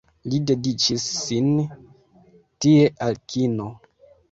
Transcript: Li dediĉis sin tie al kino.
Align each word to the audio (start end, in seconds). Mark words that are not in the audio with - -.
Li 0.31 0.37
dediĉis 0.51 1.05
sin 1.17 1.51
tie 2.67 2.91
al 3.11 3.23
kino. 3.35 3.71